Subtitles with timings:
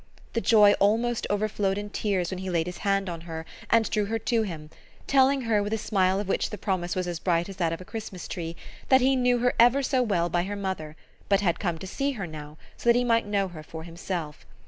[0.33, 4.05] The joy almost overflowed in tears when he laid his hand on her and drew
[4.05, 4.71] her to him,
[5.05, 7.81] telling her, with a smile of which the promise was as bright as that of
[7.81, 8.55] a Christmas tree,
[8.89, 10.95] that he knew her ever so well by her mother,
[11.29, 14.43] but had come to see her now so that he might know her for himself.